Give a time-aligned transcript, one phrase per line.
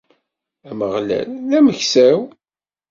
[0.69, 2.21] Ameɣlal, d ameksa-w.